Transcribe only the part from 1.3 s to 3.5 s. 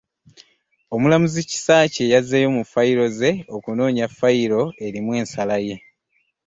Kisakye yazzeeyo mu woofiisi ze